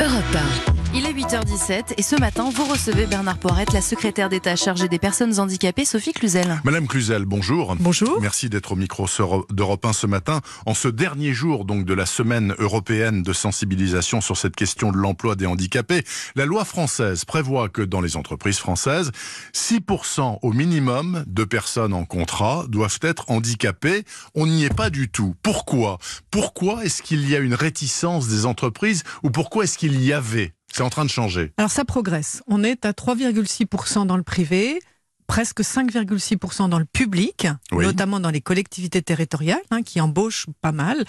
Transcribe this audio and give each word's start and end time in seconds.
Europe 0.00 0.32
1. 0.32 0.69
Il 0.92 1.06
est 1.06 1.12
8h17 1.12 1.94
et 1.98 2.02
ce 2.02 2.16
matin, 2.16 2.50
vous 2.52 2.64
recevez 2.64 3.06
Bernard 3.06 3.38
Poirette, 3.38 3.72
la 3.72 3.80
secrétaire 3.80 4.28
d'État 4.28 4.56
chargée 4.56 4.88
des 4.88 4.98
personnes 4.98 5.38
handicapées, 5.38 5.84
Sophie 5.84 6.12
Cluzel. 6.12 6.60
Madame 6.64 6.88
Cluzel, 6.88 7.26
bonjour. 7.26 7.76
Bonjour. 7.78 8.20
Merci 8.20 8.50
d'être 8.50 8.72
au 8.72 8.76
micro 8.76 9.06
d'Europe 9.50 9.86
1 9.86 9.92
ce 9.92 10.08
matin. 10.08 10.40
En 10.66 10.74
ce 10.74 10.88
dernier 10.88 11.32
jour 11.32 11.64
donc 11.64 11.84
de 11.84 11.94
la 11.94 12.06
semaine 12.06 12.56
européenne 12.58 13.22
de 13.22 13.32
sensibilisation 13.32 14.20
sur 14.20 14.36
cette 14.36 14.56
question 14.56 14.90
de 14.90 14.96
l'emploi 14.96 15.36
des 15.36 15.46
handicapés, 15.46 16.02
la 16.34 16.44
loi 16.44 16.64
française 16.64 17.24
prévoit 17.24 17.68
que 17.68 17.82
dans 17.82 18.00
les 18.00 18.16
entreprises 18.16 18.58
françaises, 18.58 19.12
6% 19.54 20.40
au 20.42 20.52
minimum 20.52 21.22
de 21.28 21.44
personnes 21.44 21.92
en 21.92 22.04
contrat 22.04 22.64
doivent 22.68 22.98
être 23.02 23.30
handicapées. 23.30 24.02
On 24.34 24.48
n'y 24.48 24.64
est 24.64 24.74
pas 24.74 24.90
du 24.90 25.08
tout. 25.08 25.36
Pourquoi? 25.44 25.98
Pourquoi 26.32 26.84
est-ce 26.84 27.00
qu'il 27.00 27.30
y 27.30 27.36
a 27.36 27.38
une 27.38 27.54
réticence 27.54 28.26
des 28.26 28.44
entreprises 28.44 29.04
ou 29.22 29.30
pourquoi 29.30 29.62
est-ce 29.64 29.78
qu'il 29.78 30.02
y 30.02 30.12
avait 30.12 30.52
c'est 30.72 30.82
en 30.82 30.90
train 30.90 31.04
de 31.04 31.10
changer. 31.10 31.52
Alors 31.56 31.70
ça 31.70 31.84
progresse. 31.84 32.42
On 32.46 32.62
est 32.62 32.84
à 32.84 32.92
3,6% 32.92 34.06
dans 34.06 34.16
le 34.16 34.22
privé, 34.22 34.80
presque 35.26 35.60
5,6% 35.60 36.68
dans 36.68 36.78
le 36.78 36.84
public, 36.84 37.46
notamment 37.72 38.20
dans 38.20 38.30
les 38.30 38.40
collectivités 38.40 39.02
territoriales, 39.02 39.62
hein, 39.70 39.82
qui 39.82 40.00
embauchent 40.00 40.46
pas 40.60 40.72
mal. 40.72 41.04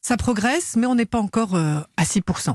Ça 0.00 0.16
progresse, 0.16 0.76
mais 0.76 0.86
on 0.86 0.94
n'est 0.94 1.06
pas 1.06 1.18
encore 1.18 1.56
euh, 1.56 1.80
à 1.96 2.04
6%. 2.04 2.54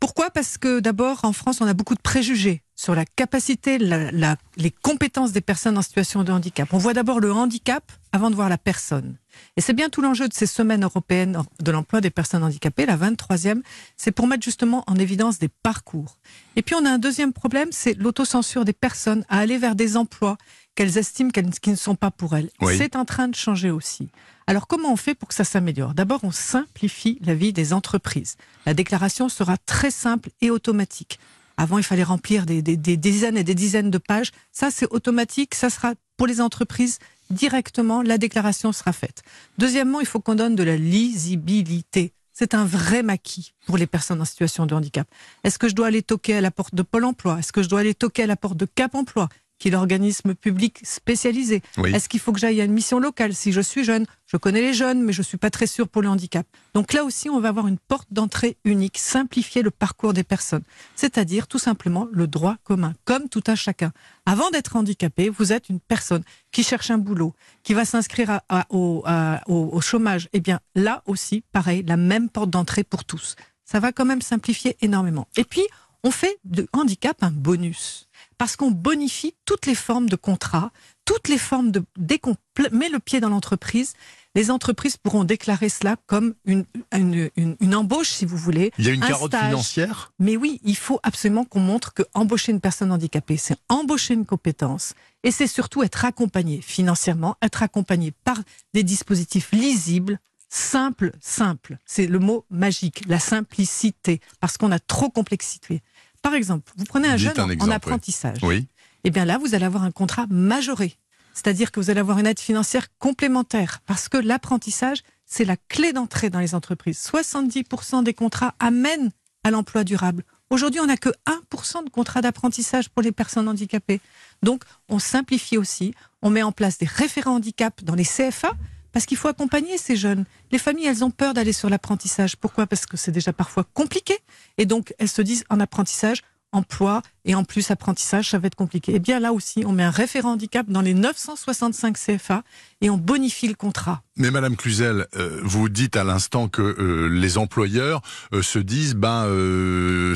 Pourquoi? 0.00 0.30
Parce 0.30 0.56
que 0.56 0.80
d'abord, 0.80 1.24
en 1.24 1.32
France, 1.32 1.60
on 1.60 1.66
a 1.66 1.74
beaucoup 1.74 1.94
de 1.94 2.00
préjugés 2.00 2.62
sur 2.78 2.94
la 2.94 3.04
capacité, 3.04 3.76
les 3.76 4.70
compétences 4.70 5.32
des 5.32 5.40
personnes 5.40 5.76
en 5.76 5.82
situation 5.82 6.22
de 6.22 6.30
handicap. 6.30 6.72
On 6.72 6.78
voit 6.78 6.94
d'abord 6.94 7.18
le 7.18 7.32
handicap 7.32 7.90
avant 8.12 8.30
de 8.30 8.36
voir 8.36 8.48
la 8.48 8.56
personne. 8.56 9.16
Et 9.56 9.60
c'est 9.60 9.72
bien 9.72 9.88
tout 9.88 10.00
l'enjeu 10.00 10.28
de 10.28 10.32
ces 10.32 10.46
semaines 10.46 10.84
européennes 10.84 11.42
de 11.60 11.70
l'emploi 11.72 12.00
des 12.00 12.10
personnes 12.10 12.44
handicapées, 12.44 12.86
la 12.86 12.96
23e, 12.96 13.62
c'est 13.96 14.12
pour 14.12 14.28
mettre 14.28 14.44
justement 14.44 14.84
en 14.86 14.94
évidence 14.94 15.40
des 15.40 15.48
parcours. 15.48 16.18
Et 16.54 16.62
puis 16.62 16.76
on 16.76 16.84
a 16.84 16.90
un 16.90 16.98
deuxième 16.98 17.32
problème, 17.32 17.68
c'est 17.72 17.94
l'autocensure 17.94 18.64
des 18.64 18.72
personnes 18.72 19.24
à 19.28 19.40
aller 19.40 19.58
vers 19.58 19.74
des 19.74 19.96
emplois 19.96 20.38
qu'elles 20.76 20.98
estiment 20.98 21.30
qui 21.30 21.70
ne 21.70 21.76
sont 21.76 21.96
pas 21.96 22.12
pour 22.12 22.36
elles. 22.36 22.48
C'est 22.76 22.94
en 22.94 23.04
train 23.04 23.26
de 23.26 23.34
changer 23.34 23.72
aussi. 23.72 24.08
Alors 24.46 24.68
comment 24.68 24.92
on 24.92 24.96
fait 24.96 25.16
pour 25.16 25.28
que 25.28 25.34
ça 25.34 25.42
s'améliore? 25.42 25.94
D'abord, 25.94 26.20
on 26.22 26.30
simplifie 26.30 27.18
la 27.22 27.34
vie 27.34 27.52
des 27.52 27.72
entreprises. 27.72 28.36
La 28.66 28.74
déclaration 28.74 29.28
sera 29.28 29.56
très 29.58 29.90
simple 29.90 30.30
et 30.40 30.50
automatique. 30.50 31.18
Avant, 31.58 31.76
il 31.76 31.84
fallait 31.84 32.04
remplir 32.04 32.46
des, 32.46 32.62
dizaines 32.62 33.36
et 33.36 33.42
des 33.42 33.56
dizaines 33.56 33.90
de 33.90 33.98
pages. 33.98 34.30
Ça, 34.52 34.70
c'est 34.70 34.86
automatique. 34.92 35.56
Ça 35.56 35.70
sera 35.70 35.94
pour 36.16 36.28
les 36.28 36.40
entreprises 36.40 37.00
directement. 37.30 38.00
La 38.00 38.16
déclaration 38.16 38.72
sera 38.72 38.92
faite. 38.92 39.22
Deuxièmement, 39.58 39.98
il 39.98 40.06
faut 40.06 40.20
qu'on 40.20 40.36
donne 40.36 40.54
de 40.54 40.62
la 40.62 40.76
lisibilité. 40.76 42.12
C'est 42.32 42.54
un 42.54 42.64
vrai 42.64 43.02
maquis 43.02 43.54
pour 43.66 43.76
les 43.76 43.88
personnes 43.88 44.20
en 44.20 44.24
situation 44.24 44.66
de 44.66 44.74
handicap. 44.76 45.08
Est-ce 45.42 45.58
que 45.58 45.68
je 45.68 45.74
dois 45.74 45.88
aller 45.88 46.02
toquer 46.02 46.36
à 46.36 46.40
la 46.40 46.52
porte 46.52 46.76
de 46.76 46.82
Pôle 46.82 47.04
emploi? 47.04 47.40
Est-ce 47.40 47.52
que 47.52 47.64
je 47.64 47.68
dois 47.68 47.80
aller 47.80 47.94
toquer 47.94 48.22
à 48.22 48.26
la 48.28 48.36
porte 48.36 48.56
de 48.56 48.64
Cap 48.64 48.94
emploi? 48.94 49.28
Qui 49.58 49.68
est 49.68 49.70
l'organisme 49.70 50.34
public 50.34 50.80
spécialisé. 50.84 51.62
Est-ce 51.84 52.08
qu'il 52.08 52.20
faut 52.20 52.32
que 52.32 52.38
j'aille 52.38 52.60
à 52.60 52.64
une 52.64 52.72
mission 52.72 52.98
locale 52.98 53.34
Si 53.34 53.52
je 53.52 53.60
suis 53.60 53.84
jeune, 53.84 54.06
je 54.26 54.36
connais 54.36 54.60
les 54.60 54.72
jeunes, 54.72 55.02
mais 55.02 55.12
je 55.12 55.20
ne 55.20 55.24
suis 55.24 55.38
pas 55.38 55.50
très 55.50 55.66
sûr 55.66 55.88
pour 55.88 56.02
le 56.02 56.08
handicap. 56.08 56.46
Donc 56.74 56.92
là 56.92 57.04
aussi, 57.04 57.28
on 57.28 57.40
va 57.40 57.48
avoir 57.48 57.66
une 57.66 57.78
porte 57.78 58.08
d'entrée 58.10 58.56
unique, 58.64 58.98
simplifier 58.98 59.62
le 59.62 59.70
parcours 59.70 60.12
des 60.12 60.24
personnes, 60.24 60.62
c'est-à-dire 60.96 61.46
tout 61.46 61.58
simplement 61.58 62.06
le 62.12 62.26
droit 62.26 62.56
commun, 62.64 62.94
comme 63.04 63.28
tout 63.28 63.42
un 63.46 63.54
chacun. 63.54 63.92
Avant 64.26 64.50
d'être 64.50 64.76
handicapé, 64.76 65.28
vous 65.28 65.52
êtes 65.52 65.68
une 65.68 65.80
personne 65.80 66.22
qui 66.52 66.62
cherche 66.62 66.90
un 66.90 66.98
boulot, 66.98 67.34
qui 67.62 67.74
va 67.74 67.84
s'inscrire 67.84 68.40
au, 68.70 69.04
au 69.46 69.80
chômage. 69.80 70.28
Eh 70.32 70.40
bien, 70.40 70.60
là 70.74 71.02
aussi, 71.06 71.42
pareil, 71.52 71.82
la 71.86 71.96
même 71.96 72.28
porte 72.28 72.50
d'entrée 72.50 72.84
pour 72.84 73.04
tous. 73.04 73.34
Ça 73.64 73.80
va 73.80 73.92
quand 73.92 74.04
même 74.06 74.22
simplifier 74.22 74.76
énormément. 74.80 75.28
Et 75.36 75.44
puis, 75.44 75.66
on 76.04 76.10
fait 76.10 76.38
de 76.44 76.66
handicap 76.72 77.22
un 77.22 77.30
bonus. 77.30 78.08
Parce 78.36 78.56
qu'on 78.56 78.70
bonifie 78.70 79.34
toutes 79.44 79.66
les 79.66 79.74
formes 79.74 80.08
de 80.08 80.16
contrat, 80.16 80.70
toutes 81.04 81.28
les 81.28 81.38
formes 81.38 81.70
de... 81.70 81.82
Dès 81.96 82.18
qu'on 82.18 82.36
met 82.72 82.88
le 82.88 82.98
pied 82.98 83.20
dans 83.20 83.28
l'entreprise, 83.28 83.94
les 84.34 84.50
entreprises 84.50 84.96
pourront 84.96 85.24
déclarer 85.24 85.68
cela 85.68 85.96
comme 86.06 86.34
une, 86.44 86.64
une, 86.92 87.74
embauche, 87.74 88.10
si 88.10 88.24
vous 88.24 88.36
voulez. 88.36 88.70
Il 88.78 88.86
y 88.86 88.88
a 88.88 88.92
une 88.92 89.00
carotte 89.00 89.34
financière? 89.34 90.12
Mais 90.18 90.36
oui, 90.36 90.60
il 90.62 90.76
faut 90.76 91.00
absolument 91.02 91.44
qu'on 91.44 91.60
montre 91.60 91.92
que 91.92 92.02
embaucher 92.14 92.52
une 92.52 92.60
personne 92.60 92.92
handicapée, 92.92 93.36
c'est 93.36 93.56
embaucher 93.68 94.14
une 94.14 94.26
compétence 94.26 94.94
et 95.24 95.30
c'est 95.32 95.46
surtout 95.46 95.82
être 95.82 96.04
accompagné 96.04 96.60
financièrement, 96.60 97.36
être 97.42 97.62
accompagné 97.62 98.12
par 98.24 98.38
des 98.74 98.84
dispositifs 98.84 99.50
lisibles, 99.50 100.20
simples, 100.48 101.12
simples. 101.20 101.78
C'est 101.84 102.06
le 102.06 102.18
mot 102.18 102.44
magique, 102.50 103.02
la 103.06 103.18
simplicité, 103.18 104.20
parce 104.40 104.56
qu'on 104.56 104.72
a 104.72 104.78
trop 104.78 105.10
complexité. 105.10 105.82
Par 106.22 106.34
exemple, 106.34 106.72
vous 106.76 106.84
prenez 106.84 107.08
un 107.08 107.16
jeune 107.16 107.38
en, 107.60 107.70
apprentissage. 107.70 108.38
Oui. 108.42 108.66
Eh 109.04 109.10
bien 109.10 109.24
là, 109.24 109.38
vous 109.38 109.54
allez 109.54 109.64
avoir 109.64 109.84
un 109.84 109.90
contrat 109.90 110.26
majoré. 110.28 110.96
C'est-à-dire 111.32 111.70
que 111.70 111.78
vous 111.78 111.90
allez 111.90 112.00
avoir 112.00 112.18
une 112.18 112.26
aide 112.26 112.40
financière 112.40 112.88
complémentaire. 112.98 113.80
Parce 113.86 114.08
que 114.08 114.16
l'apprentissage, 114.16 115.02
c'est 115.24 115.44
la 115.44 115.56
clé 115.56 115.92
d'entrée 115.92 116.30
dans 116.30 116.40
les 116.40 116.54
entreprises. 116.54 116.98
70% 116.98 118.02
des 118.02 118.14
contrats 118.14 118.54
amènent 118.58 119.10
à 119.44 119.50
l'emploi 119.50 119.84
durable. 119.84 120.24
Aujourd'hui, 120.50 120.80
on 120.80 120.86
n'a 120.86 120.96
que 120.96 121.10
1% 121.26 121.84
de 121.84 121.90
contrats 121.90 122.22
d'apprentissage 122.22 122.88
pour 122.88 123.02
les 123.02 123.12
personnes 123.12 123.48
handicapées. 123.48 124.00
Donc, 124.42 124.64
on 124.88 124.98
simplifie 124.98 125.58
aussi. 125.58 125.94
On 126.22 126.30
met 126.30 126.42
en 126.42 126.52
place 126.52 126.78
des 126.78 126.86
référents 126.86 127.36
handicap 127.36 127.84
dans 127.84 127.94
les 127.94 128.04
CFA 128.04 128.52
parce 128.92 129.06
qu'il 129.06 129.16
faut 129.16 129.28
accompagner 129.28 129.78
ces 129.78 129.96
jeunes. 129.96 130.24
Les 130.50 130.58
familles, 130.58 130.86
elles 130.86 131.04
ont 131.04 131.10
peur 131.10 131.34
d'aller 131.34 131.52
sur 131.52 131.68
l'apprentissage. 131.68 132.36
Pourquoi? 132.36 132.66
Parce 132.66 132.86
que 132.86 132.96
c'est 132.96 133.12
déjà 133.12 133.32
parfois 133.32 133.64
compliqué. 133.64 134.18
Et 134.56 134.66
donc, 134.66 134.94
elles 134.98 135.08
se 135.08 135.22
disent 135.22 135.44
en 135.50 135.60
apprentissage, 135.60 136.22
emploi 136.52 137.02
et 137.28 137.34
en 137.34 137.44
plus 137.44 137.70
apprentissage, 137.70 138.30
ça 138.30 138.38
va 138.38 138.46
être 138.46 138.54
compliqué. 138.54 138.92
Eh 138.94 138.98
bien 138.98 139.20
là 139.20 139.34
aussi, 139.34 139.62
on 139.66 139.72
met 139.72 139.82
un 139.82 139.90
référent 139.90 140.32
handicap 140.32 140.66
dans 140.66 140.80
les 140.80 140.94
965 140.94 141.96
CFA 141.98 142.42
et 142.80 142.88
on 142.88 142.96
bonifie 142.96 143.48
le 143.48 143.54
contrat. 143.54 144.02
Mais 144.16 144.30
Madame 144.30 144.56
Cluzel, 144.56 145.06
euh, 145.16 145.38
vous 145.42 145.68
dites 145.68 145.96
à 145.96 146.04
l'instant 146.04 146.48
que 146.48 146.62
euh, 146.62 147.08
les 147.08 147.36
employeurs 147.36 148.00
euh, 148.32 148.42
se 148.42 148.58
disent 148.58 148.94
ben 148.94 149.26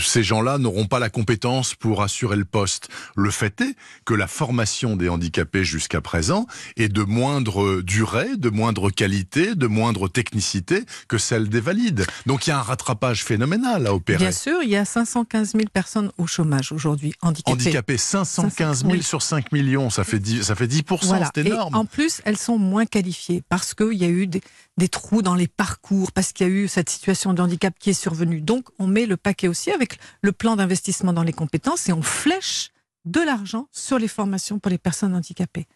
ces 0.00 0.22
gens-là 0.22 0.56
n'auront 0.56 0.86
pas 0.86 0.98
la 0.98 1.10
compétence 1.10 1.74
pour 1.74 2.02
assurer 2.02 2.36
le 2.36 2.46
poste. 2.46 2.88
Le 3.14 3.30
fait 3.30 3.60
est 3.60 3.76
que 4.06 4.14
la 4.14 4.26
formation 4.26 4.96
des 4.96 5.10
handicapés 5.10 5.64
jusqu'à 5.64 6.00
présent 6.00 6.46
est 6.76 6.88
de 6.88 7.02
moindre 7.02 7.82
durée, 7.82 8.38
de 8.38 8.48
moindre 8.48 8.90
qualité, 8.90 9.54
de 9.54 9.66
moindre 9.66 10.08
technicité 10.08 10.84
que 11.08 11.18
celle 11.18 11.50
des 11.50 11.60
valides. 11.60 12.06
Donc 12.24 12.46
il 12.46 12.50
y 12.50 12.52
a 12.54 12.58
un 12.58 12.62
rattrapage 12.62 13.22
phénoménal 13.22 13.86
à 13.86 13.94
opérer. 13.94 14.18
Bien 14.18 14.32
sûr, 14.32 14.62
il 14.62 14.70
y 14.70 14.76
a 14.76 14.86
515 14.86 15.52
000 15.52 15.64
personnes 15.72 16.10
au 16.16 16.26
chômage 16.26 16.72
aujourd'hui 16.72 17.01
handicapées. 17.22 17.52
Handicapées, 17.52 17.96
515 17.96 18.84
000 18.84 19.02
sur 19.02 19.22
5 19.22 19.52
millions, 19.52 19.90
ça 19.90 20.04
fait 20.04 20.18
10, 20.18 20.42
ça 20.42 20.54
fait 20.54 20.66
10 20.66 20.82
c'est 21.02 21.38
énorme. 21.46 21.74
Et 21.74 21.76
en 21.76 21.84
plus, 21.84 22.20
elles 22.24 22.38
sont 22.38 22.58
moins 22.58 22.86
qualifiées 22.86 23.42
parce 23.48 23.74
qu'il 23.74 23.94
y 23.94 24.04
a 24.04 24.08
eu 24.08 24.26
des, 24.26 24.40
trous 24.88 25.22
dans 25.22 25.34
les 25.34 25.48
parcours, 25.48 26.12
parce 26.12 26.32
qu'il 26.32 26.46
y 26.46 26.50
a 26.50 26.52
eu 26.52 26.68
cette 26.68 26.90
situation 26.90 27.34
de 27.34 27.42
handicap 27.42 27.74
qui 27.78 27.90
est 27.90 27.94
survenue. 27.94 28.40
Donc, 28.40 28.68
on 28.78 28.86
met 28.86 29.06
le 29.06 29.16
paquet 29.16 29.48
aussi 29.48 29.70
avec 29.70 29.98
le 30.20 30.32
plan 30.32 30.56
d'investissement 30.56 31.12
dans 31.12 31.22
les 31.22 31.32
compétences 31.32 31.88
et 31.88 31.92
on 31.92 32.02
flèche 32.02 32.70
de 33.04 33.20
l'argent 33.20 33.68
sur 33.72 33.98
les 33.98 34.08
formations 34.08 34.58
pour 34.58 34.70
les 34.70 34.78
personnes 34.78 35.14
handicapées. 35.14 35.66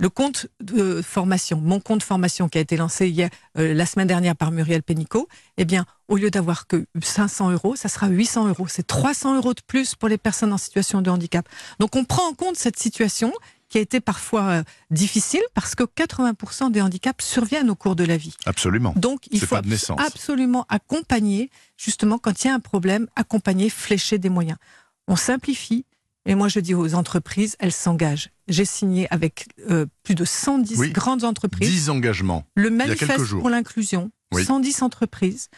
Le 0.00 0.08
compte 0.08 0.46
de 0.60 1.02
formation, 1.02 1.60
mon 1.60 1.78
compte 1.78 2.02
formation 2.02 2.48
qui 2.48 2.56
a 2.56 2.62
été 2.62 2.78
lancé 2.78 3.08
hier, 3.08 3.28
euh, 3.58 3.74
la 3.74 3.84
semaine 3.84 4.08
dernière 4.08 4.34
par 4.34 4.50
Muriel 4.50 4.82
Pénicaud, 4.82 5.28
eh 5.58 5.66
bien, 5.66 5.84
au 6.08 6.16
lieu 6.16 6.30
d'avoir 6.30 6.66
que 6.66 6.86
500 7.02 7.50
euros, 7.50 7.76
ça 7.76 7.88
sera 7.88 8.08
800 8.08 8.48
euros. 8.48 8.66
C'est 8.66 8.86
300 8.86 9.36
euros 9.36 9.52
de 9.52 9.60
plus 9.66 9.94
pour 9.94 10.08
les 10.08 10.16
personnes 10.16 10.54
en 10.54 10.58
situation 10.58 11.02
de 11.02 11.10
handicap. 11.10 11.46
Donc, 11.80 11.96
on 11.96 12.04
prend 12.04 12.26
en 12.26 12.32
compte 12.32 12.56
cette 12.56 12.78
situation 12.78 13.30
qui 13.68 13.76
a 13.76 13.82
été 13.82 14.00
parfois 14.00 14.42
euh, 14.42 14.62
difficile 14.90 15.42
parce 15.54 15.74
que 15.74 15.84
80% 15.84 16.72
des 16.72 16.80
handicaps 16.80 17.24
surviennent 17.24 17.70
au 17.70 17.74
cours 17.74 17.94
de 17.94 18.04
la 18.04 18.16
vie. 18.16 18.34
Absolument. 18.44 18.92
Donc 18.96 19.28
il 19.30 19.40
faut 19.40 19.56
absolument 19.96 20.66
accompagner, 20.68 21.50
justement 21.76 22.18
quand 22.18 22.42
il 22.42 22.48
y 22.48 22.50
a 22.50 22.54
un 22.54 22.60
problème, 22.60 23.06
accompagner, 23.16 23.70
flécher 23.70 24.18
des 24.18 24.28
moyens. 24.28 24.58
On 25.06 25.16
simplifie. 25.16 25.84
Et 26.30 26.36
moi, 26.36 26.46
je 26.46 26.60
dis 26.60 26.74
aux 26.74 26.94
entreprises, 26.94 27.56
elles 27.58 27.72
s'engagent. 27.72 28.30
J'ai 28.46 28.64
signé 28.64 29.08
avec 29.10 29.48
euh, 29.68 29.86
plus 30.04 30.14
de 30.14 30.24
110 30.24 30.92
grandes 30.92 31.24
entreprises. 31.24 31.68
10 31.68 31.90
engagements. 31.90 32.44
Le 32.54 32.70
manifeste 32.70 33.30
pour 33.30 33.50
l'inclusion. 33.50 34.12
110 34.32 34.82
entreprises 34.82 35.48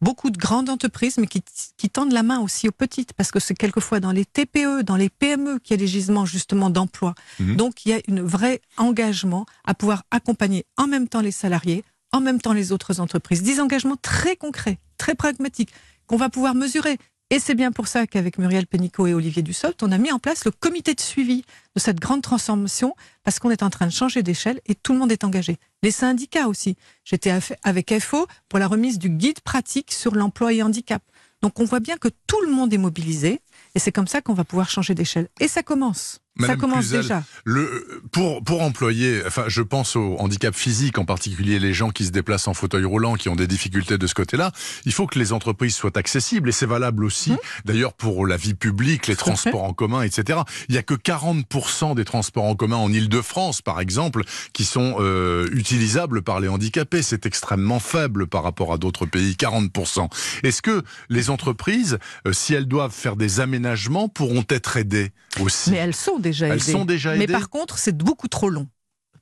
beaucoup 0.00 0.30
de 0.30 0.38
grandes 0.38 0.68
entreprises, 0.68 1.16
mais 1.16 1.28
qui, 1.28 1.88
tendent 1.88 2.12
la 2.12 2.24
main 2.24 2.40
aussi 2.40 2.66
aux 2.66 2.72
petites, 2.72 3.12
parce 3.12 3.30
que 3.30 3.38
c'est 3.38 3.54
quelquefois 3.54 4.00
dans 4.00 4.10
les 4.10 4.24
TPE, 4.24 4.82
dans 4.82 4.96
les 4.96 5.08
PME 5.08 5.60
qu'il 5.60 5.74
y 5.74 5.74
a 5.74 5.76
des 5.76 5.86
gisements 5.86 6.26
justement 6.26 6.70
d'emploi. 6.70 7.14
Mhm. 7.38 7.54
Donc 7.54 7.86
il 7.86 7.90
y 7.90 7.92
a 7.92 8.00
un 8.10 8.22
vrai 8.22 8.60
engagement 8.78 9.46
à 9.64 9.74
pouvoir 9.74 10.02
accompagner 10.10 10.66
en 10.76 10.88
même 10.88 11.06
temps 11.06 11.20
les 11.20 11.30
salariés, 11.30 11.84
en 12.10 12.20
même 12.20 12.40
temps 12.40 12.52
les 12.52 12.72
autres 12.72 12.98
entreprises. 12.98 13.44
Des 13.44 13.60
engagements 13.60 13.96
très 13.96 14.34
concrets, 14.34 14.80
très 14.98 15.14
pragmatiques, 15.14 15.70
qu'on 16.08 16.16
va 16.16 16.28
pouvoir 16.28 16.56
mesurer. 16.56 16.98
Et 17.32 17.38
c'est 17.38 17.54
bien 17.54 17.72
pour 17.72 17.88
ça 17.88 18.06
qu'avec 18.06 18.36
Muriel 18.36 18.66
Pénicaud 18.66 19.06
et 19.06 19.14
Olivier 19.14 19.40
Dussopt, 19.40 19.82
on 19.82 19.90
a 19.90 19.96
mis 19.96 20.12
en 20.12 20.18
place 20.18 20.44
le 20.44 20.50
comité 20.50 20.92
de 20.92 21.00
suivi 21.00 21.46
de 21.74 21.80
cette 21.80 21.98
grande 21.98 22.20
transformation, 22.20 22.94
parce 23.24 23.38
qu'on 23.38 23.50
est 23.50 23.62
en 23.62 23.70
train 23.70 23.86
de 23.86 23.90
changer 23.90 24.22
d'échelle 24.22 24.60
et 24.66 24.74
tout 24.74 24.92
le 24.92 24.98
monde 24.98 25.10
est 25.10 25.24
engagé. 25.24 25.56
Les 25.82 25.92
syndicats 25.92 26.46
aussi. 26.46 26.76
J'étais 27.06 27.32
avec 27.62 27.98
FO 28.00 28.26
pour 28.50 28.58
la 28.58 28.68
remise 28.68 28.98
du 28.98 29.08
guide 29.08 29.40
pratique 29.40 29.92
sur 29.92 30.14
l'emploi 30.14 30.52
et 30.52 30.62
handicap. 30.62 31.02
Donc 31.40 31.58
on 31.58 31.64
voit 31.64 31.80
bien 31.80 31.96
que 31.96 32.08
tout 32.26 32.40
le 32.42 32.52
monde 32.52 32.70
est 32.74 32.78
mobilisé 32.78 33.40
et 33.74 33.78
c'est 33.78 33.92
comme 33.92 34.08
ça 34.08 34.20
qu'on 34.20 34.34
va 34.34 34.44
pouvoir 34.44 34.68
changer 34.68 34.94
d'échelle. 34.94 35.30
Et 35.40 35.48
ça 35.48 35.62
commence. 35.62 36.21
Ça 36.40 36.56
commence 36.56 36.88
déjà. 36.88 37.22
Le, 37.44 38.02
pour, 38.10 38.42
pour 38.42 38.62
employer, 38.62 39.22
enfin, 39.26 39.44
je 39.48 39.60
pense 39.60 39.96
au 39.96 40.16
handicap 40.18 40.54
physique, 40.54 40.98
en 40.98 41.04
particulier 41.04 41.58
les 41.58 41.74
gens 41.74 41.90
qui 41.90 42.06
se 42.06 42.10
déplacent 42.10 42.48
en 42.48 42.54
fauteuil 42.54 42.84
roulant, 42.84 43.14
qui 43.14 43.28
ont 43.28 43.36
des 43.36 43.46
difficultés 43.46 43.98
de 43.98 44.06
ce 44.06 44.14
côté-là, 44.14 44.52
il 44.86 44.92
faut 44.92 45.06
que 45.06 45.18
les 45.18 45.32
entreprises 45.32 45.74
soient 45.74 45.96
accessibles 45.96 46.48
et 46.48 46.52
c'est 46.52 46.66
valable 46.66 47.04
aussi, 47.04 47.32
mmh. 47.32 47.38
d'ailleurs, 47.66 47.92
pour 47.92 48.26
la 48.26 48.36
vie 48.36 48.54
publique, 48.54 49.06
les 49.08 49.16
transports 49.16 49.64
en 49.64 49.74
commun, 49.74 50.02
etc. 50.02 50.40
Il 50.68 50.72
n'y 50.72 50.78
a 50.78 50.82
que 50.82 50.94
40% 50.94 51.94
des 51.94 52.04
transports 52.04 52.44
en 52.44 52.54
commun 52.54 52.76
en 52.76 52.92
Ile-de-France, 52.92 53.60
par 53.60 53.80
exemple, 53.80 54.24
qui 54.52 54.64
sont 54.64 54.96
euh, 55.00 55.46
utilisables 55.52 56.22
par 56.22 56.40
les 56.40 56.48
handicapés. 56.48 57.02
C'est 57.02 57.26
extrêmement 57.26 57.80
faible 57.80 58.26
par 58.26 58.42
rapport 58.42 58.72
à 58.72 58.78
d'autres 58.78 59.06
pays, 59.06 59.34
40%. 59.38 60.08
Est-ce 60.42 60.62
que 60.62 60.82
les 61.10 61.30
entreprises, 61.30 61.98
euh, 62.26 62.32
si 62.32 62.54
elles 62.54 62.66
doivent 62.66 62.92
faire 62.92 63.16
des 63.16 63.40
aménagements, 63.40 64.08
pourront 64.08 64.44
être 64.48 64.76
aidées 64.76 65.12
aussi? 65.40 65.70
Mais 65.70 65.78
elles 65.78 65.94
sont 65.94 66.18
déjà 66.22 66.46
aidées. 66.46 66.54
Elles 66.54 66.72
sont 66.72 66.84
déjà 66.84 67.14
aidées. 67.14 67.26
Mais 67.26 67.32
par 67.32 67.50
contre, 67.50 67.78
c'est 67.78 67.96
beaucoup 67.96 68.28
trop 68.28 68.48
long. 68.48 68.68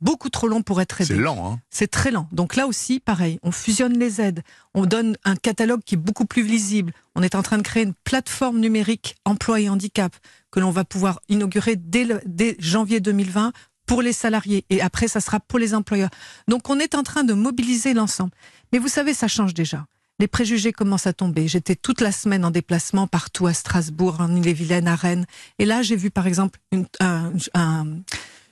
Beaucoup 0.00 0.30
trop 0.30 0.48
long 0.48 0.62
pour 0.62 0.80
être 0.80 1.00
aidé. 1.02 1.14
C'est 1.14 1.20
lent, 1.20 1.52
hein 1.52 1.60
C'est 1.70 1.90
très 1.90 2.10
lent. 2.10 2.26
Donc 2.32 2.56
là 2.56 2.66
aussi, 2.66 3.00
pareil, 3.00 3.38
on 3.42 3.52
fusionne 3.52 3.98
les 3.98 4.20
aides, 4.20 4.42
on 4.72 4.86
donne 4.86 5.16
un 5.24 5.36
catalogue 5.36 5.82
qui 5.84 5.96
est 5.96 5.98
beaucoup 5.98 6.24
plus 6.24 6.42
visible. 6.42 6.92
On 7.14 7.22
est 7.22 7.34
en 7.34 7.42
train 7.42 7.58
de 7.58 7.62
créer 7.62 7.82
une 7.82 7.92
plateforme 8.04 8.60
numérique 8.60 9.16
emploi 9.26 9.60
et 9.60 9.68
handicap 9.68 10.16
que 10.50 10.60
l'on 10.60 10.70
va 10.70 10.84
pouvoir 10.84 11.20
inaugurer 11.28 11.76
dès, 11.76 12.06
dès 12.24 12.56
janvier 12.58 13.00
2020 13.00 13.52
pour 13.84 14.00
les 14.00 14.12
salariés 14.12 14.64
et 14.70 14.80
après 14.80 15.08
ça 15.08 15.20
sera 15.20 15.40
pour 15.40 15.58
les 15.58 15.74
employeurs. 15.74 16.10
Donc 16.48 16.70
on 16.70 16.78
est 16.78 16.94
en 16.94 17.02
train 17.02 17.24
de 17.24 17.34
mobiliser 17.34 17.92
l'ensemble. 17.92 18.32
Mais 18.72 18.78
vous 18.78 18.88
savez, 18.88 19.12
ça 19.12 19.28
change 19.28 19.52
déjà 19.52 19.84
les 20.20 20.28
préjugés 20.28 20.72
commencent 20.72 21.06
à 21.06 21.14
tomber. 21.14 21.48
J'étais 21.48 21.74
toute 21.74 22.02
la 22.02 22.12
semaine 22.12 22.44
en 22.44 22.50
déplacement 22.50 23.06
partout 23.06 23.46
à 23.46 23.54
Strasbourg, 23.54 24.20
en 24.20 24.36
Ille-et-Vilaine, 24.36 24.86
à 24.86 24.94
Rennes. 24.94 25.24
Et 25.58 25.64
là, 25.64 25.80
j'ai 25.80 25.96
vu 25.96 26.10
par 26.10 26.26
exemple 26.26 26.60
une, 26.72 26.86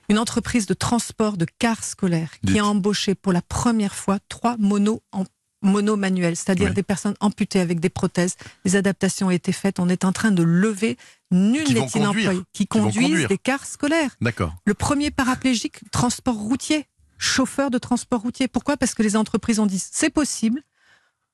une 0.09 0.17
entreprise 0.17 0.65
de 0.65 0.73
transport 0.73 1.37
de 1.37 1.45
cars 1.59 1.83
scolaires 1.83 2.31
qui 2.45 2.57
a 2.57 2.65
embauché 2.65 3.13
pour 3.13 3.31
la 3.31 3.43
première 3.43 3.93
fois 3.93 4.17
trois 4.29 4.57
monos 4.57 5.01
en 5.11 5.25
mono 5.61 5.95
manuels, 5.97 6.37
c'est-à-dire 6.37 6.73
des 6.73 6.83
personnes 6.83 7.15
amputées 7.19 7.59
avec 7.59 7.79
des 7.79 7.89
prothèses. 7.89 8.35
Les 8.65 8.75
adaptations 8.75 9.27
ont 9.27 9.31
été 9.31 9.51
faites. 9.51 9.79
On 9.79 9.89
est 9.89 10.05
en 10.05 10.13
train 10.13 10.31
de 10.31 10.41
lever 10.41 10.97
nul 11.31 11.71
n'est 11.73 11.85
inemployé 11.93 12.41
qui, 12.53 12.65
conduisent 12.65 13.27
des 13.27 13.37
cars 13.37 13.65
scolaires. 13.65 14.15
D'accord. 14.21 14.55
Le 14.65 14.73
premier 14.73 15.11
paraplégique, 15.11 15.81
transport 15.91 16.35
routier, 16.35 16.87
chauffeur 17.19 17.69
de 17.69 17.77
transport 17.77 18.21
routier. 18.21 18.47
Pourquoi? 18.47 18.77
Parce 18.77 18.95
que 18.95 19.03
les 19.03 19.15
entreprises 19.15 19.59
ont 19.59 19.67
dit 19.67 19.79
c'est 19.79 20.09
possible 20.09 20.63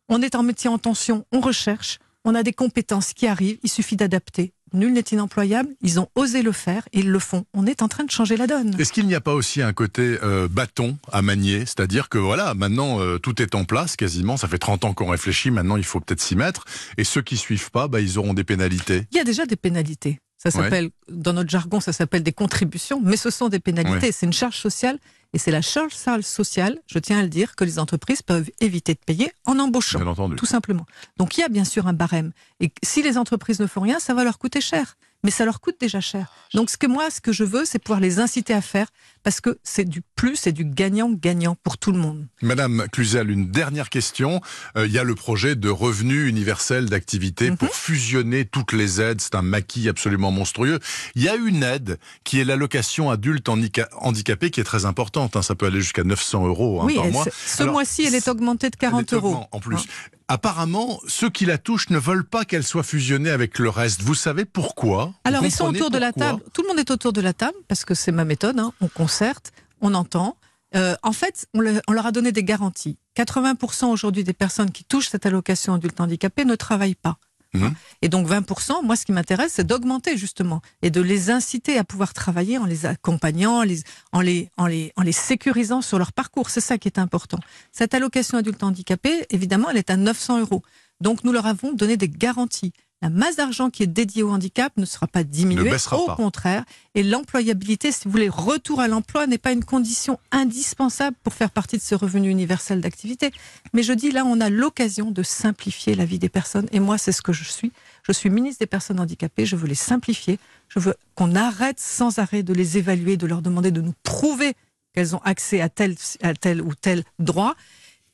on 0.09 0.21
est 0.21 0.35
en 0.35 0.43
métier 0.43 0.69
en 0.69 0.77
tension, 0.77 1.25
on 1.31 1.39
recherche, 1.39 1.99
on 2.23 2.35
a 2.35 2.43
des 2.43 2.53
compétences 2.53 3.13
qui 3.13 3.27
arrivent, 3.27 3.57
il 3.63 3.69
suffit 3.69 3.95
d'adapter. 3.95 4.53
Nul 4.73 4.91
n'est 4.91 5.01
inemployable, 5.11 5.69
ils 5.81 5.99
ont 5.99 6.09
osé 6.15 6.41
le 6.41 6.51
faire 6.51 6.87
et 6.91 6.99
ils 6.99 7.09
le 7.09 7.19
font. 7.19 7.45
On 7.53 7.65
est 7.65 7.81
en 7.81 7.87
train 7.87 8.03
de 8.03 8.11
changer 8.11 8.35
la 8.35 8.45
donne. 8.45 8.75
Est-ce 8.79 8.91
qu'il 8.91 9.05
n'y 9.05 9.15
a 9.15 9.21
pas 9.21 9.33
aussi 9.33 9.61
un 9.61 9.71
côté 9.73 10.17
euh, 10.21 10.47
bâton 10.49 10.97
à 11.11 11.21
manier? 11.21 11.59
C'est-à-dire 11.61 12.09
que 12.09 12.17
voilà, 12.17 12.53
maintenant 12.55 12.99
euh, 12.99 13.17
tout 13.19 13.41
est 13.41 13.55
en 13.55 13.63
place 13.63 13.95
quasiment, 13.95 14.37
ça 14.37 14.47
fait 14.47 14.57
30 14.57 14.85
ans 14.85 14.93
qu'on 14.93 15.09
réfléchit, 15.09 15.51
maintenant 15.51 15.77
il 15.77 15.85
faut 15.85 15.99
peut-être 16.01 16.21
s'y 16.21 16.35
mettre. 16.35 16.65
Et 16.97 17.03
ceux 17.03 17.21
qui 17.21 17.37
suivent 17.37 17.71
pas, 17.71 17.87
bah, 17.87 18.01
ils 18.01 18.17
auront 18.17 18.33
des 18.33 18.43
pénalités. 18.43 19.03
Il 19.11 19.17
y 19.17 19.21
a 19.21 19.23
déjà 19.23 19.45
des 19.45 19.55
pénalités. 19.55 20.19
Ça 20.37 20.51
s'appelle, 20.51 20.89
dans 21.09 21.33
notre 21.33 21.49
jargon, 21.49 21.79
ça 21.79 21.91
s'appelle 21.91 22.21
des 22.21 22.33
contributions, 22.33 23.01
mais 23.03 23.17
ce 23.17 23.31
sont 23.31 23.49
des 23.49 23.59
pénalités. 23.59 24.11
C'est 24.11 24.27
une 24.27 24.33
charge 24.33 24.57
sociale 24.57 24.99
et 25.35 25.37
c'est 25.37 25.51
la 25.51 25.61
charge 25.61 25.91
sociale, 26.21 26.79
je 26.87 26.97
tiens 26.97 27.19
à 27.19 27.21
le 27.21 27.27
dire, 27.27 27.57
que 27.57 27.65
les 27.65 27.77
entreprises 27.77 28.21
peuvent 28.21 28.49
éviter 28.61 28.93
de 28.93 28.99
payer 29.05 29.33
en 29.43 29.59
embauchant. 29.59 29.99
Tout 30.37 30.45
simplement. 30.45 30.85
Donc 31.17 31.37
il 31.37 31.41
y 31.41 31.43
a 31.43 31.49
bien 31.49 31.65
sûr 31.65 31.87
un 31.87 31.93
barème. 31.93 32.31
Et 32.61 32.71
si 32.83 33.03
les 33.03 33.17
entreprises 33.17 33.59
ne 33.59 33.67
font 33.67 33.81
rien, 33.81 33.99
ça 33.99 34.13
va 34.13 34.23
leur 34.23 34.39
coûter 34.39 34.61
cher 34.61 34.95
mais 35.25 35.31
ça 35.31 35.43
leur 35.43 35.59
coûte 35.59 35.77
déjà 35.79 36.01
cher. 36.01 36.31
Donc 36.53 36.69
ce 36.69 36.77
que 36.77 36.85
moi, 36.85 37.09
ce 37.09 37.19
que 37.19 37.31
je 37.31 37.43
veux, 37.43 37.65
c'est 37.65 37.79
pouvoir 37.79 37.99
les 37.99 38.19
inciter 38.19 38.53
à 38.53 38.61
faire, 38.61 38.87
parce 39.25 39.41
que 39.41 39.57
c'est 39.63 39.89
du 39.89 40.03
plus, 40.15 40.35
c'est 40.35 40.51
du 40.51 40.65
gagnant-gagnant 40.65 41.57
pour 41.63 41.79
tout 41.79 41.91
le 41.91 41.97
monde. 41.97 42.27
Madame 42.43 42.85
Cluzel, 42.91 43.31
une 43.31 43.49
dernière 43.49 43.89
question. 43.89 44.39
Euh, 44.77 44.85
il 44.85 44.93
y 44.93 44.99
a 44.99 45.03
le 45.03 45.15
projet 45.15 45.55
de 45.55 45.67
revenu 45.67 46.27
universel 46.27 46.89
d'activité 46.89 47.49
pour 47.49 47.69
mhm. 47.69 47.73
fusionner 47.73 48.45
toutes 48.45 48.71
les 48.71 49.01
aides. 49.01 49.19
C'est 49.19 49.33
un 49.33 49.41
maquis 49.41 49.89
absolument 49.89 50.29
monstrueux. 50.29 50.79
Il 51.15 51.23
y 51.23 51.27
a 51.27 51.35
une 51.35 51.63
aide 51.63 51.97
qui 52.23 52.39
est 52.39 52.45
l'allocation 52.45 53.09
adulte 53.09 53.49
handicapé, 53.49 54.51
qui 54.51 54.59
est 54.59 54.63
très 54.63 54.85
importante. 54.85 55.35
Hein. 55.35 55.41
Ça 55.41 55.55
peut 55.55 55.65
aller 55.65 55.81
jusqu'à 55.81 56.03
900 56.03 56.45
euros 56.45 56.83
hein, 56.83 56.87
par 56.95 57.07
mois. 57.07 57.25
Ce 57.33 57.63
mois-ci, 57.63 58.05
elle 58.05 58.13
est 58.13 58.27
augmentée 58.27 58.69
de 58.69 58.75
40 58.75 59.11
euros. 59.13 59.47
En 59.51 59.59
plus. 59.59 59.77
Hein 59.77 60.09
apparemment, 60.27 60.99
ceux 61.07 61.29
qui 61.29 61.45
la 61.45 61.57
touchent 61.57 61.89
ne 61.89 61.97
veulent 61.97 62.25
pas 62.25 62.45
qu'elle 62.45 62.63
soit 62.63 62.83
fusionnée 62.83 63.29
avec 63.29 63.59
le 63.59 63.69
reste. 63.69 64.01
Vous 64.01 64.15
savez 64.15 64.45
pourquoi? 64.45 65.13
Alors, 65.23 65.43
ils 65.45 65.51
sont 65.51 65.67
autour 65.67 65.89
de 65.89 65.97
la 65.97 66.11
table. 66.11 66.41
Tout 66.53 66.61
le 66.63 66.69
monde 66.69 66.79
est 66.79 66.91
autour 66.91 67.13
de 67.13 67.21
la 67.21 67.33
table, 67.33 67.57
parce 67.67 67.85
que 67.85 67.93
c'est 67.93 68.11
ma 68.11 68.25
méthode. 68.25 68.59
Hein. 68.59 68.73
On 68.81 68.87
concerte, 69.15 69.51
on 69.81 69.93
entend. 69.93 70.37
Euh, 70.75 70.95
en 71.01 71.13
fait, 71.13 71.47
on, 71.53 71.63
on, 71.87 71.93
leur 71.93 72.05
a 72.05 72.11
donné 72.11 72.31
des 72.33 72.43
garanties. 72.43 72.97
80% 73.15 73.85
aujourd'hui 73.85 74.25
des 74.25 74.33
personnes 74.33 74.71
qui 74.71 74.83
touchent 74.83 75.07
cette 75.07 75.25
allocation 75.25 75.73
adulte 75.73 76.01
handicapé 76.01 76.43
ne 76.43 76.55
travaillent 76.55 76.95
pas. 76.95 77.17
Mhm. 77.53 77.73
Et 78.01 78.09
donc 78.09 78.27
20%, 78.27 78.83
moi 78.83 78.97
ce 78.97 79.05
qui 79.05 79.13
m'intéresse, 79.13 79.53
c'est 79.53 79.65
d'augmenter 79.65 80.17
justement 80.17 80.61
et 80.81 80.89
de 80.89 80.99
les 80.99 81.29
inciter 81.29 81.77
à 81.77 81.85
pouvoir 81.85 82.13
travailler 82.13 82.57
en 82.57 82.65
les 82.65 82.85
accompagnant, 82.85 83.59
en 83.59 83.63
les, 83.63 83.83
en 84.11 84.19
les, 84.19 84.49
en 84.57 84.67
les, 84.67 84.91
en 84.97 85.01
les 85.01 85.13
sécurisant 85.13 85.81
sur 85.81 85.97
leur 85.97 86.11
parcours. 86.11 86.49
C'est 86.49 86.59
ça 86.59 86.77
qui 86.77 86.89
est 86.89 86.99
important. 86.99 87.39
Cette 87.71 87.93
allocation 87.93 88.37
adulte 88.37 88.63
handicapé, 88.63 89.25
évidemment, 89.29 89.69
elle 89.69 89.77
est 89.77 89.89
à 89.89 89.95
900 89.95 90.41
euros. 90.41 90.61
Donc 90.99 91.23
nous 91.23 91.31
leur 91.31 91.45
avons 91.45 91.71
donné 91.71 91.95
des 91.95 92.09
garanties 92.09 92.73
la 93.01 93.09
masse 93.09 93.35
d'argent 93.35 93.69
qui 93.69 93.83
est 93.83 93.87
dédiée 93.87 94.23
au 94.23 94.31
handicap 94.31 94.73
ne 94.77 94.85
sera 94.85 95.05
pas 95.05 95.23
diminuée, 95.23 95.75
au 95.91 96.15
contraire. 96.15 96.63
Et 96.95 97.03
l'employabilité, 97.03 97.91
si 97.91 98.05
vous 98.05 98.11
voulez, 98.11 98.29
retour 98.29 98.79
à 98.79 98.87
l'emploi 98.87 99.27
n'est 99.27 99.37
pas 99.37 99.51
une 99.51 99.65
condition 99.65 100.17
indispensable 100.31 101.15
pour 101.21 101.33
faire 101.33 101.51
partie 101.51 101.77
de 101.77 101.81
ce 101.81 101.93
revenu 101.93 102.29
universel 102.29 102.81
d'activité. 102.81 103.31
Mais 103.73 103.83
je 103.83 103.93
dis 103.93 104.11
là, 104.11 104.23
on 104.25 104.39
a 104.39 104.49
l'occasion 104.49 105.11
de 105.11 105.23
simplifier 105.23 105.93
la 105.93 106.05
vie 106.05 106.19
des 106.19 106.29
personnes. 106.29 106.67
Et 106.71 106.79
moi, 106.79 106.97
c'est 106.97 107.11
ce 107.11 107.21
que 107.21 107.33
je 107.33 107.43
suis. 107.43 107.71
Je 108.03 108.11
suis 108.11 108.29
ministre 108.29 108.59
des 108.59 108.65
personnes 108.65 108.99
handicapées. 108.99 109.45
Je 109.45 109.55
veux 109.55 109.67
les 109.67 109.75
simplifier. 109.75 110.39
Je 110.69 110.79
veux 110.79 110.95
qu'on 111.15 111.35
arrête 111.35 111.79
sans 111.79 112.17
arrêt 112.17 112.43
de 112.43 112.53
les 112.53 112.77
évaluer, 112.77 113.17
de 113.17 113.27
leur 113.27 113.41
demander 113.41 113.71
de 113.71 113.81
nous 113.81 113.93
prouver 114.03 114.53
qu'elles 114.93 115.15
ont 115.15 115.21
accès 115.23 115.61
à 115.61 115.69
tel, 115.69 115.95
à 116.23 116.33
tel 116.33 116.61
ou 116.61 116.73
tel 116.73 117.03
droit. 117.19 117.55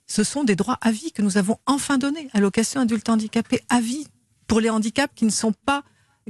Ce 0.08 0.26
sont 0.26 0.44
des 0.44 0.56
droits 0.58 0.80
à 0.82 0.92
vie 0.92 1.12
que 1.14 1.22
nous 1.22 1.38
avons 1.38 1.58
enfin 1.66 1.98
donnés. 1.98 2.28
Allocation 2.34 2.82
adulte 2.82 3.08
handicapé 3.08 3.62
à 3.70 3.80
vie 3.80 4.08
pour 4.52 4.60
les 4.60 4.70
handicaps 4.70 5.14
qui 5.16 5.24
ne 5.24 5.30
sont 5.30 5.54
pas 5.54 5.82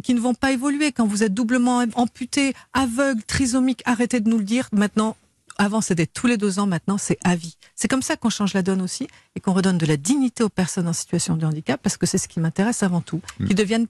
qui 0.03 0.13
ne 0.13 0.19
vont 0.19 0.35
pas 0.35 0.51
évoluer. 0.51 0.91
Quand 0.91 1.07
vous 1.07 1.23
êtes 1.23 1.33
doublement 1.33 1.83
amputé, 1.95 2.53
aveugle, 2.71 3.23
trisomique, 3.23 3.81
arrêtez 3.85 4.19
de 4.19 4.29
nous 4.29 4.37
le 4.37 4.43
dire. 4.43 4.69
Maintenant, 4.71 5.17
avant, 5.57 5.81
c'était 5.81 6.05
tous 6.05 6.27
les 6.27 6.37
deux 6.37 6.59
ans, 6.59 6.67
maintenant, 6.67 6.99
c'est 6.99 7.17
à 7.23 7.35
vie. 7.35 7.57
C'est 7.75 7.87
comme 7.87 8.03
ça 8.03 8.17
qu'on 8.17 8.29
change 8.29 8.53
la 8.53 8.61
donne 8.61 8.83
aussi 8.83 9.07
et 9.35 9.39
qu'on 9.39 9.53
redonne 9.53 9.79
de 9.79 9.87
la 9.87 9.97
dignité 9.97 10.43
aux 10.43 10.49
personnes 10.49 10.87
en 10.87 10.93
situation 10.93 11.35
de 11.35 11.47
handicap 11.47 11.81
parce 11.81 11.97
que 11.97 12.05
c'est 12.05 12.19
ce 12.19 12.27
qui 12.27 12.39
m'intéresse 12.39 12.83
avant 12.83 13.01
tout. 13.01 13.21
Mm. 13.39 13.47
Qu'ils 13.47 13.55
deviennent 13.55 13.87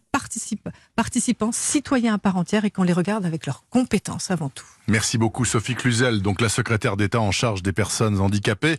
participants, 0.96 1.52
citoyens 1.52 2.14
à 2.14 2.18
part 2.18 2.38
entière 2.38 2.64
et 2.64 2.72
qu'on 2.72 2.84
les 2.84 2.94
regarde 2.94 3.26
avec 3.26 3.46
leurs 3.46 3.66
compétences 3.70 4.32
avant 4.32 4.50
tout. 4.50 4.66
Merci 4.92 5.18
beaucoup 5.18 5.46
Sophie 5.46 5.76
Cluzel, 5.76 6.22
donc 6.22 6.42
la 6.42 6.50
secrétaire 6.50 6.98
d'État 6.98 7.22
en 7.22 7.32
charge 7.32 7.64
des 7.64 7.72
personnes 7.72 8.20
handicapées, 8.20 8.76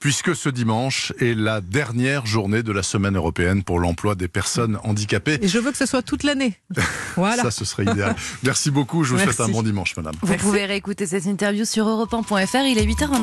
puisque 0.00 0.34
ce 0.34 0.48
dimanche 0.48 1.12
est 1.20 1.38
la 1.38 1.60
dernière 1.60 2.26
journée 2.26 2.64
de 2.64 2.72
la 2.72 2.82
semaine 2.82 3.16
européenne 3.16 3.62
pour 3.62 3.78
l'emploi 3.78 4.16
des 4.16 4.26
personnes 4.26 4.80
handicapées. 4.82 5.38
Et 5.40 5.46
je 5.46 5.60
veux 5.60 5.70
que 5.70 5.76
ce 5.76 5.86
soit 5.86 6.02
toute 6.02 6.24
l'année. 6.24 6.58
Voilà. 7.14 7.42
Ça, 7.42 7.50
ce 7.50 7.64
serait 7.66 7.84
idéal. 7.84 8.16
Merci 8.42 8.70
beaucoup, 8.70 9.04
je 9.04 9.14
vous 9.14 9.20
souhaite 9.20 9.38
un 9.38 9.48
bon 9.48 9.62
dimanche, 9.62 9.94
madame. 9.96 10.14
Vous 10.22 10.34
pouvez 10.36 10.64
réécouter 10.64 11.06
cette 11.06 11.26
interview 11.26 11.64
sur 11.66 11.86
europe1.fr, 11.86 12.66
il 12.66 12.78
est 12.78 12.86
8h25. 12.86 13.20